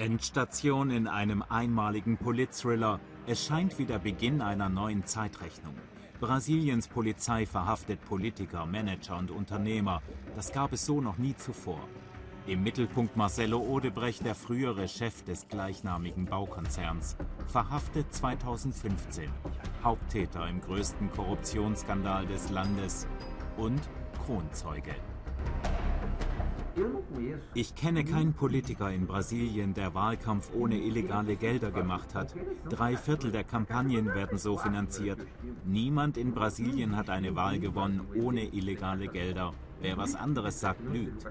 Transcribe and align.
Endstation 0.00 0.90
in 0.90 1.06
einem 1.06 1.44
einmaligen 1.46 2.16
Polit-Thriller. 2.16 3.00
Es 3.26 3.44
scheint 3.44 3.78
wie 3.78 3.84
der 3.84 3.98
Beginn 3.98 4.40
einer 4.40 4.70
neuen 4.70 5.04
Zeitrechnung. 5.04 5.74
Brasiliens 6.20 6.88
Polizei 6.88 7.44
verhaftet 7.44 8.02
Politiker, 8.06 8.64
Manager 8.64 9.18
und 9.18 9.30
Unternehmer. 9.30 10.00
Das 10.34 10.52
gab 10.52 10.72
es 10.72 10.86
so 10.86 11.02
noch 11.02 11.18
nie 11.18 11.36
zuvor. 11.36 11.80
Im 12.46 12.62
Mittelpunkt 12.62 13.14
Marcelo 13.18 13.58
Odebrecht, 13.58 14.24
der 14.24 14.34
frühere 14.34 14.88
Chef 14.88 15.22
des 15.24 15.46
gleichnamigen 15.48 16.24
Baukonzerns, 16.24 17.16
verhaftet 17.46 18.06
2015. 18.14 19.30
Haupttäter 19.84 20.48
im 20.48 20.62
größten 20.62 21.10
Korruptionsskandal 21.10 22.24
des 22.24 22.48
Landes 22.48 23.06
und 23.58 23.82
Kronzeuge. 24.24 24.94
Ich 27.54 27.74
kenne 27.74 28.04
keinen 28.04 28.32
Politiker 28.32 28.90
in 28.92 29.06
Brasilien, 29.06 29.74
der 29.74 29.94
Wahlkampf 29.94 30.50
ohne 30.54 30.78
illegale 30.78 31.36
Gelder 31.36 31.70
gemacht 31.70 32.14
hat. 32.14 32.34
Drei 32.68 32.96
Viertel 32.96 33.32
der 33.32 33.44
Kampagnen 33.44 34.06
werden 34.06 34.38
so 34.38 34.56
finanziert. 34.56 35.20
Niemand 35.64 36.16
in 36.16 36.32
Brasilien 36.32 36.96
hat 36.96 37.10
eine 37.10 37.34
Wahl 37.36 37.58
gewonnen 37.58 38.06
ohne 38.14 38.44
illegale 38.44 39.08
Gelder. 39.08 39.52
Wer 39.80 39.96
was 39.96 40.14
anderes 40.14 40.60
sagt, 40.60 40.82
lügt. 40.92 41.26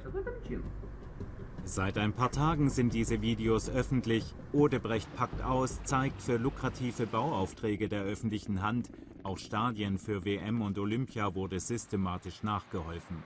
Seit 1.64 1.98
ein 1.98 2.14
paar 2.14 2.32
Tagen 2.32 2.70
sind 2.70 2.94
diese 2.94 3.22
Videos 3.22 3.70
öffentlich. 3.70 4.34
Odebrecht 4.54 5.14
packt 5.16 5.44
aus, 5.44 5.84
zeigt 5.84 6.22
für 6.22 6.38
lukrative 6.38 7.06
Bauaufträge 7.06 7.88
der 7.88 8.04
öffentlichen 8.04 8.62
Hand. 8.62 8.90
Auch 9.22 9.38
Stadien 9.38 10.00
für 10.00 10.26
WM 10.26 10.62
und 10.62 10.80
Olympia 10.80 11.36
wurde 11.36 11.60
systematisch 11.60 12.42
nachgeholfen. 12.42 13.18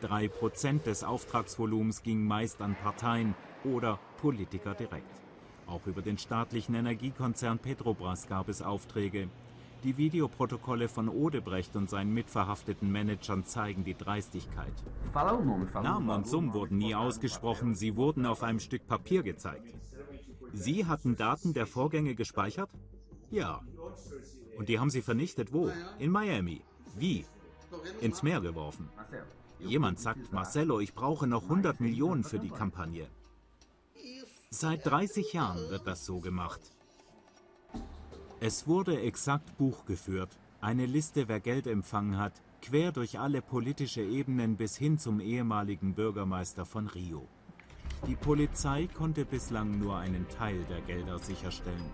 Drei 0.00 0.28
Prozent 0.28 0.86
des 0.86 1.04
Auftragsvolumens 1.04 2.02
gingen 2.02 2.26
meist 2.26 2.62
an 2.62 2.74
Parteien 2.74 3.34
oder 3.64 3.98
Politiker 4.20 4.74
direkt. 4.74 5.20
Auch 5.66 5.86
über 5.86 6.00
den 6.00 6.16
staatlichen 6.16 6.74
Energiekonzern 6.74 7.58
Petrobras 7.58 8.26
gab 8.26 8.48
es 8.48 8.62
Aufträge. 8.62 9.28
Die 9.84 9.96
Videoprotokolle 9.98 10.88
von 10.88 11.08
Odebrecht 11.08 11.76
und 11.76 11.88
seinen 11.88 12.14
mitverhafteten 12.14 12.90
Managern 12.90 13.44
zeigen 13.44 13.84
die 13.84 13.94
Dreistigkeit. 13.94 14.72
Namen 15.14 16.10
und 16.10 16.26
Summen 16.26 16.54
wurden 16.54 16.78
nie 16.78 16.94
ausgesprochen, 16.94 17.74
sie 17.74 17.96
wurden 17.96 18.26
auf 18.26 18.42
einem 18.42 18.60
Stück 18.60 18.86
Papier 18.86 19.22
gezeigt. 19.22 19.74
Sie 20.52 20.86
hatten 20.86 21.16
Daten 21.16 21.52
der 21.52 21.66
Vorgänge 21.66 22.14
gespeichert? 22.14 22.70
Ja. 23.30 23.60
Und 24.58 24.68
die 24.68 24.78
haben 24.78 24.90
sie 24.90 25.02
vernichtet 25.02 25.52
wo? 25.52 25.70
In 25.98 26.10
Miami. 26.10 26.62
Wie? 26.96 27.24
Ins 28.00 28.22
Meer 28.22 28.40
geworfen. 28.40 28.88
Jemand 29.66 30.00
sagt, 30.00 30.32
Marcelo, 30.32 30.80
ich 30.80 30.94
brauche 30.94 31.26
noch 31.26 31.44
100 31.44 31.80
Millionen 31.80 32.24
für 32.24 32.38
die 32.38 32.50
Kampagne. 32.50 33.06
Seit 34.50 34.84
30 34.84 35.32
Jahren 35.32 35.70
wird 35.70 35.86
das 35.86 36.04
so 36.04 36.20
gemacht. 36.20 36.60
Es 38.40 38.66
wurde 38.66 39.00
exakt 39.00 39.56
Buch 39.58 39.84
geführt, 39.84 40.30
eine 40.60 40.86
Liste, 40.86 41.28
wer 41.28 41.40
Geld 41.40 41.66
empfangen 41.66 42.18
hat, 42.18 42.32
quer 42.62 42.92
durch 42.92 43.18
alle 43.18 43.42
politische 43.42 44.02
Ebenen 44.02 44.56
bis 44.56 44.76
hin 44.76 44.98
zum 44.98 45.20
ehemaligen 45.20 45.94
Bürgermeister 45.94 46.66
von 46.66 46.86
Rio. 46.88 47.28
Die 48.06 48.16
Polizei 48.16 48.88
konnte 48.88 49.24
bislang 49.24 49.78
nur 49.78 49.96
einen 49.96 50.28
Teil 50.28 50.64
der 50.70 50.80
Gelder 50.80 51.18
sicherstellen. 51.18 51.90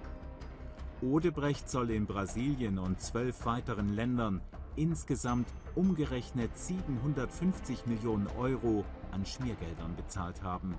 Odebrecht 1.03 1.69
soll 1.69 1.91
in 1.91 2.07
Brasilien 2.07 2.79
und 2.79 3.01
zwölf 3.01 3.45
weiteren 3.45 3.95
Ländern 3.95 4.41
insgesamt 4.77 5.47
umgerechnet 5.75 6.57
750 6.57 7.87
Millionen 7.87 8.27
Euro 8.39 8.85
an 9.13 9.27
Schmiergeldern 9.27 9.95
bezahlt 9.95 10.43
haben, 10.43 10.75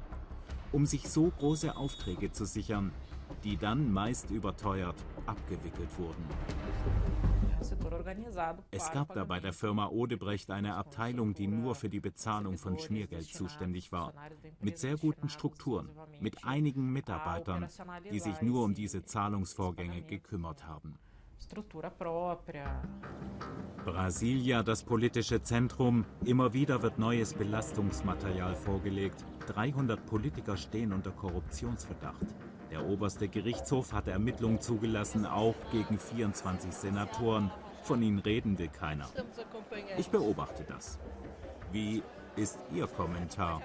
um 0.71 0.87
sich 0.87 1.07
so 1.07 1.31
große 1.37 1.75
Aufträge 1.77 2.31
zu 2.31 2.45
sichern, 2.45 2.91
die 3.43 3.57
dann 3.57 3.91
meist 3.93 4.31
überteuert 4.31 4.95
abgewickelt 5.27 5.89
wurden. 5.99 7.26
Es 8.71 8.91
gab 8.91 9.13
da 9.13 9.23
bei 9.23 9.39
der 9.39 9.53
Firma 9.53 9.87
Odebrecht 9.87 10.51
eine 10.51 10.75
Abteilung, 10.75 11.33
die 11.33 11.47
nur 11.47 11.75
für 11.75 11.89
die 11.89 11.99
Bezahlung 11.99 12.57
von 12.57 12.79
Schmiergeld 12.79 13.25
zuständig 13.25 13.91
war, 13.91 14.13
mit 14.59 14.77
sehr 14.77 14.97
guten 14.97 15.29
Strukturen, 15.29 15.89
mit 16.19 16.43
einigen 16.45 16.91
Mitarbeitern, 16.91 17.67
die 18.11 18.19
sich 18.19 18.41
nur 18.41 18.63
um 18.63 18.73
diese 18.73 19.03
Zahlungsvorgänge 19.03 20.01
gekümmert 20.01 20.65
haben. 20.65 20.97
Brasilia, 23.85 24.63
das 24.63 24.83
politische 24.83 25.41
Zentrum. 25.41 26.05
Immer 26.25 26.51
wieder 26.53 26.81
wird 26.81 26.99
neues 26.99 27.33
Belastungsmaterial 27.33 28.55
vorgelegt. 28.55 29.23
300 29.47 30.05
Politiker 30.05 30.57
stehen 30.57 30.91
unter 30.91 31.11
Korruptionsverdacht. 31.11 32.25
Der 32.71 32.85
oberste 32.85 33.27
Gerichtshof 33.27 33.93
hat 33.93 34.07
Ermittlungen 34.07 34.59
zugelassen, 34.59 35.25
auch 35.25 35.55
gegen 35.71 35.97
24 35.97 36.71
Senatoren. 36.73 37.51
Von 37.83 38.01
ihnen 38.01 38.19
reden 38.19 38.57
will 38.59 38.67
keiner. 38.67 39.07
Ich 39.97 40.09
beobachte 40.09 40.65
das. 40.65 40.99
Wie 41.71 42.03
ist 42.35 42.59
Ihr 42.73 42.87
Kommentar? 42.87 43.61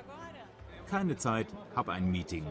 Keine 0.89 1.17
Zeit, 1.17 1.49
hab 1.75 1.89
ein 1.89 2.11
Meeting. 2.11 2.47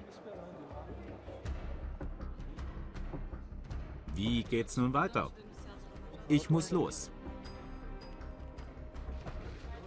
Wie 4.15 4.43
geht's 4.43 4.75
nun 4.75 4.93
weiter? 4.93 5.31
Ich 6.27 6.49
muss 6.49 6.71
los. 6.71 7.09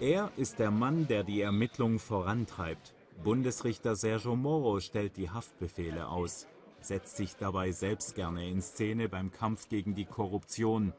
Er 0.01 0.31
ist 0.37 0.59
der 0.59 0.71
Mann, 0.71 1.07
der 1.07 1.23
die 1.23 1.41
Ermittlungen 1.41 1.99
vorantreibt. 1.99 2.94
Bundesrichter 3.25 3.97
Sergio 3.97 4.37
Moro 4.37 4.81
stellt 4.81 5.17
die 5.17 5.31
Haftbefehle 5.31 6.09
aus, 6.09 6.47
setzt 6.81 7.17
sich 7.17 7.37
dabei 7.37 7.73
selbst 7.73 8.15
gerne 8.15 8.47
in 8.47 8.61
Szene 8.61 9.09
beim 9.09 9.33
Kampf 9.33 9.71
gegen 9.71 9.95
die 9.95 10.05
Korruption. 10.05 10.93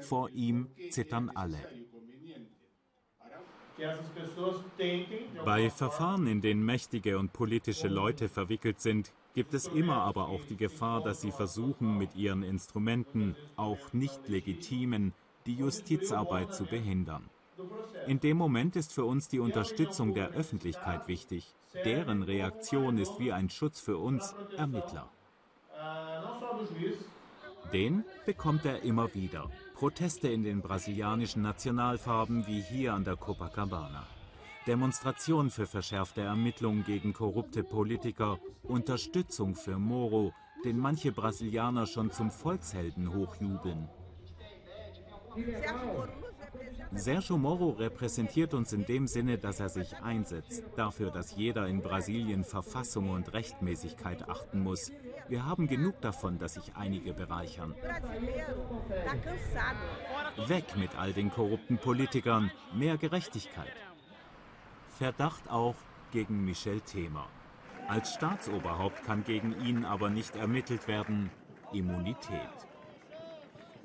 Vor 0.00 0.30
ihm 0.30 0.68
zittern 0.90 1.30
alle. 1.34 1.58
Bei 5.44 5.68
Verfahren, 5.68 6.28
in 6.28 6.40
denen 6.40 6.64
mächtige 6.64 7.18
und 7.18 7.32
politische 7.32 7.88
Leute 7.88 8.28
verwickelt 8.28 8.80
sind, 8.80 9.12
gibt 9.34 9.52
es 9.52 9.66
immer 9.66 9.96
aber 9.96 10.28
auch 10.28 10.44
die 10.44 10.56
Gefahr, 10.56 11.02
dass 11.02 11.22
sie 11.22 11.32
versuchen, 11.32 11.98
mit 11.98 12.14
ihren 12.14 12.44
Instrumenten, 12.44 13.34
auch 13.56 13.92
nicht 13.92 14.28
legitimen, 14.28 15.12
die 15.46 15.54
Justizarbeit 15.54 16.54
zu 16.54 16.66
behindern. 16.66 17.28
In 18.06 18.20
dem 18.20 18.36
Moment 18.36 18.76
ist 18.76 18.92
für 18.92 19.04
uns 19.04 19.28
die 19.28 19.40
Unterstützung 19.40 20.14
der 20.14 20.30
Öffentlichkeit 20.30 21.08
wichtig. 21.08 21.54
Deren 21.84 22.22
Reaktion 22.22 22.98
ist 22.98 23.18
wie 23.18 23.32
ein 23.32 23.50
Schutz 23.50 23.80
für 23.80 23.98
uns 23.98 24.34
Ermittler. 24.56 25.08
Den 27.72 28.04
bekommt 28.26 28.64
er 28.64 28.82
immer 28.82 29.12
wieder. 29.14 29.50
Proteste 29.74 30.28
in 30.28 30.44
den 30.44 30.60
brasilianischen 30.60 31.42
Nationalfarben 31.42 32.46
wie 32.46 32.60
hier 32.60 32.94
an 32.94 33.04
der 33.04 33.16
Copacabana. 33.16 34.06
Demonstration 34.66 35.50
für 35.50 35.66
verschärfte 35.66 36.22
Ermittlungen 36.22 36.84
gegen 36.84 37.12
korrupte 37.12 37.62
Politiker, 37.62 38.38
Unterstützung 38.62 39.54
für 39.56 39.78
Moro, 39.78 40.32
den 40.64 40.78
manche 40.78 41.12
Brasilianer 41.12 41.86
schon 41.86 42.10
zum 42.10 42.30
Volkshelden 42.30 43.12
hochjubeln. 43.12 43.88
Sergio 46.92 47.36
Moro 47.38 47.70
repräsentiert 47.70 48.54
uns 48.54 48.72
in 48.72 48.84
dem 48.84 49.06
Sinne, 49.06 49.38
dass 49.38 49.60
er 49.60 49.68
sich 49.68 49.96
einsetzt, 50.02 50.62
dafür, 50.76 51.10
dass 51.10 51.36
jeder 51.36 51.66
in 51.66 51.82
Brasilien 51.82 52.44
Verfassung 52.44 53.10
und 53.10 53.32
Rechtmäßigkeit 53.32 54.28
achten 54.28 54.60
muss. 54.62 54.92
Wir 55.28 55.46
haben 55.46 55.66
genug 55.66 56.00
davon, 56.00 56.38
dass 56.38 56.54
sich 56.54 56.76
einige 56.76 57.14
bereichern. 57.14 57.74
Weg 60.46 60.76
mit 60.76 60.96
all 60.96 61.12
den 61.12 61.30
korrupten 61.30 61.78
Politikern, 61.78 62.50
mehr 62.74 62.96
Gerechtigkeit. 62.96 63.72
Verdacht 64.98 65.50
auch 65.50 65.76
gegen 66.12 66.44
Michel 66.44 66.80
Temer. 66.80 67.26
Als 67.88 68.14
Staatsoberhaupt 68.14 69.04
kann 69.04 69.24
gegen 69.24 69.60
ihn 69.60 69.84
aber 69.84 70.08
nicht 70.08 70.36
ermittelt 70.36 70.88
werden. 70.88 71.30
Immunität. 71.72 72.48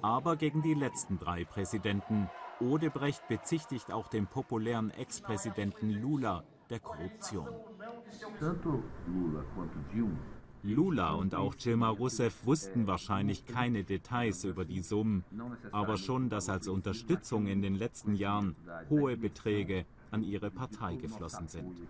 Aber 0.02 0.38
gegen 0.38 0.62
die 0.62 0.74
letzten 0.74 1.20
drei 1.20 1.44
Präsidenten. 1.44 2.30
Odebrecht 2.62 3.28
bezichtigt 3.28 3.92
auch 3.92 4.08
den 4.08 4.28
populären 4.28 4.92
Ex-Präsidenten 4.92 5.90
Lula 5.92 6.44
der 6.70 6.80
Korruption. 6.80 7.48
Lula 10.62 11.14
und 11.14 11.36
auch 11.36 11.56
Dilma 11.56 11.90
Rousseff 11.90 12.46
wussten 12.46 12.86
wahrscheinlich 12.86 13.46
keine 13.46 13.84
Details 13.84 14.44
über 14.44 14.66
die 14.66 14.82
Summen, 14.82 15.24
aber 15.72 15.98
schon, 15.98 16.30
dass 16.30 16.50
als 16.50 16.68
Unterstützung 16.68 17.48
in 17.48 17.62
den 17.62 17.76
letzten 17.76 18.14
Jahren 18.16 18.56
hohe 18.90 19.16
Beträge 19.16 19.86
an 20.12 20.24
ihre 20.24 20.52
Partei 20.52 20.98
geflossen 20.98 21.48
sind. 21.48 21.82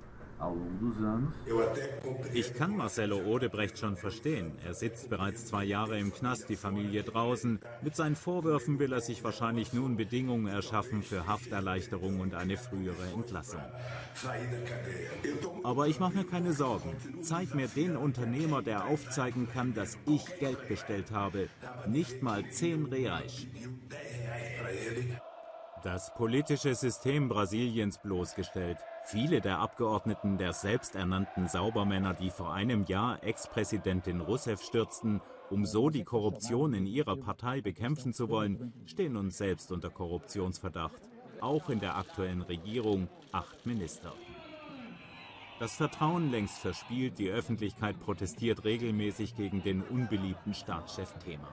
Ich 2.34 2.54
kann 2.54 2.78
Marcelo 2.78 3.18
Odebrecht 3.18 3.78
schon 3.78 3.98
verstehen. 3.98 4.54
Er 4.66 4.74
sitzt 4.74 5.10
bereits 5.10 5.46
zwei 5.48 5.66
Jahre 5.66 6.00
im 6.00 6.14
Knast, 6.14 6.48
die 6.48 6.56
Familie 6.56 7.04
draußen. 7.04 7.60
Mit 7.82 7.96
seinen 7.96 8.16
Vorwürfen 8.16 8.80
will 8.80 8.94
er 8.94 9.02
sich 9.02 9.24
wahrscheinlich 9.24 9.74
nun 9.74 9.98
Bedingungen 9.98 10.48
erschaffen 10.48 11.04
für 11.04 11.28
Hafterleichterung 11.28 12.22
und 12.22 12.36
eine 12.36 12.58
frühere 12.58 13.12
Entlassung. 13.14 13.62
Aber 15.64 15.88
ich 15.88 16.00
mache 16.00 16.18
mir 16.18 16.26
keine 16.26 16.54
Sorgen. 16.54 16.96
Zeig 17.22 17.54
mir 17.54 17.68
den 17.68 17.98
Unternehmer, 17.98 18.62
der 18.62 18.86
aufzeigen 18.86 19.50
kann, 19.52 19.74
dass 19.74 19.98
ich 20.08 20.26
Geld 20.40 20.68
bestellt 20.70 21.12
habe. 21.12 21.50
Nicht 21.88 22.24
mal 22.24 22.48
10 22.50 22.86
Reais. 22.86 23.46
Das 25.84 26.14
politische 26.14 26.76
System 26.76 27.30
Brasiliens 27.30 28.00
bloßgestellt. 28.00 28.78
Viele 29.06 29.40
der 29.40 29.60
Abgeordneten 29.60 30.38
der 30.38 30.52
selbsternannten 30.52 31.48
Saubermänner, 31.48 32.14
die 32.14 32.32
vor 32.32 32.54
einem 32.54 32.84
Jahr 32.84 33.24
Ex-Präsidentin 33.24 34.20
Rousseff 34.20 34.62
stürzten, 34.62 35.22
um 35.50 35.66
so 35.66 35.90
die 35.90 36.04
Korruption 36.04 36.74
in 36.74 36.86
ihrer 36.86 37.16
Partei 37.16 37.62
bekämpfen 37.62 38.14
zu 38.14 38.28
wollen, 38.28 38.74
stehen 38.86 39.16
uns 39.16 39.38
selbst 39.38 39.72
unter 39.72 39.90
Korruptionsverdacht. 39.90 41.02
Auch 41.40 41.70
in 41.70 41.80
der 41.80 41.96
aktuellen 41.96 42.42
Regierung 42.42 43.08
acht 43.32 43.66
Minister. 43.66 44.12
Das 45.60 45.76
Vertrauen 45.76 46.30
längst 46.30 46.58
verspielt, 46.58 47.20
die 47.20 47.30
Öffentlichkeit 47.30 48.00
protestiert 48.02 48.66
regelmäßig 48.66 49.36
gegen 49.36 49.64
den 49.64 49.82
unbeliebten 49.82 50.54
Staatschef 50.54 51.14
Thema. 51.20 51.48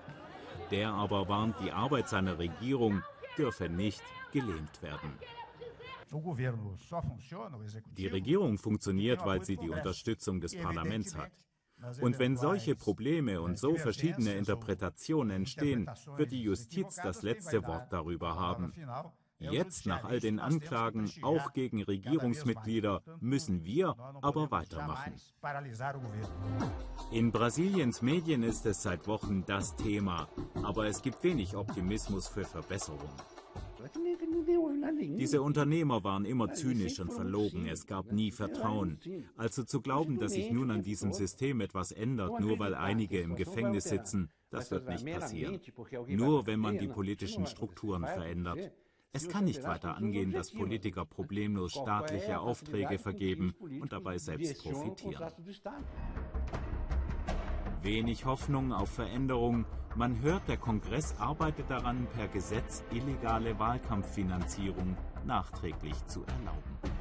Der 0.72 0.90
aber 0.90 1.28
warnt, 1.28 1.56
die 1.60 1.70
Arbeit 1.70 2.08
seiner 2.08 2.38
Regierung 2.38 3.02
dürfe 3.36 3.68
nicht 3.68 4.02
gelähmt 4.32 4.82
werden. 4.82 5.12
Die 7.96 8.06
Regierung 8.06 8.58
funktioniert, 8.58 9.24
weil 9.24 9.44
sie 9.44 9.56
die 9.56 9.70
Unterstützung 9.70 10.40
des 10.40 10.56
Parlaments 10.56 11.16
hat. 11.16 11.32
Und 12.00 12.18
wenn 12.18 12.36
solche 12.36 12.74
Probleme 12.74 13.40
und 13.42 13.58
so 13.58 13.76
verschiedene 13.76 14.34
Interpretationen 14.34 15.36
entstehen, 15.36 15.90
wird 16.16 16.32
die 16.32 16.42
Justiz 16.42 16.96
das 16.96 17.22
letzte 17.22 17.66
Wort 17.66 17.92
darüber 17.92 18.36
haben. 18.36 18.72
Jetzt, 19.38 19.86
nach 19.86 20.04
all 20.04 20.20
den 20.20 20.38
Anklagen, 20.38 21.10
auch 21.22 21.52
gegen 21.52 21.82
Regierungsmitglieder, 21.82 23.02
müssen 23.20 23.64
wir 23.64 23.94
aber 24.22 24.50
weitermachen. 24.50 25.14
In 27.10 27.32
Brasiliens 27.32 28.00
Medien 28.02 28.42
ist 28.42 28.64
es 28.66 28.82
seit 28.82 29.06
Wochen 29.06 29.44
das 29.46 29.76
Thema, 29.76 30.28
aber 30.62 30.86
es 30.86 31.02
gibt 31.02 31.22
wenig 31.22 31.54
Optimismus 31.54 32.28
für 32.28 32.44
Verbesserung. 32.44 33.10
Diese 35.18 35.42
Unternehmer 35.42 36.02
waren 36.02 36.24
immer 36.24 36.52
zynisch 36.52 36.98
und 36.98 37.12
verlogen. 37.12 37.66
Es 37.66 37.86
gab 37.86 38.10
nie 38.12 38.30
Vertrauen. 38.30 38.98
Also 39.36 39.64
zu 39.64 39.80
glauben, 39.80 40.18
dass 40.18 40.32
sich 40.32 40.50
nun 40.50 40.70
an 40.70 40.82
diesem 40.82 41.12
System 41.12 41.60
etwas 41.60 41.92
ändert, 41.92 42.40
nur 42.40 42.58
weil 42.58 42.74
einige 42.74 43.20
im 43.20 43.36
Gefängnis 43.36 43.84
sitzen, 43.84 44.30
das 44.50 44.70
wird 44.70 44.88
nicht 44.88 45.06
passieren. 45.06 45.60
Nur 46.08 46.46
wenn 46.46 46.60
man 46.60 46.78
die 46.78 46.88
politischen 46.88 47.46
Strukturen 47.46 48.04
verändert. 48.04 48.72
Es 49.16 49.30
kann 49.30 49.46
nicht 49.46 49.62
weiter 49.64 49.96
angehen, 49.96 50.30
dass 50.30 50.50
Politiker 50.50 51.06
problemlos 51.06 51.72
staatliche 51.72 52.38
Aufträge 52.38 52.98
vergeben 52.98 53.54
und 53.80 53.90
dabei 53.90 54.18
selbst 54.18 54.62
profitieren. 54.62 55.32
Wenig 57.82 58.26
Hoffnung 58.26 58.74
auf 58.74 58.90
Veränderung. 58.90 59.64
Man 59.94 60.20
hört, 60.20 60.46
der 60.48 60.58
Kongress 60.58 61.14
arbeitet 61.18 61.70
daran, 61.70 62.06
per 62.14 62.28
Gesetz 62.28 62.84
illegale 62.92 63.58
Wahlkampffinanzierung 63.58 64.98
nachträglich 65.24 66.04
zu 66.04 66.22
erlauben. 66.24 66.95